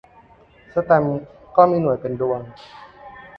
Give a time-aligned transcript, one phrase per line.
[0.71, 1.19] แสตมป์
[1.55, 2.39] ก็มีหน่วยเป็นดวง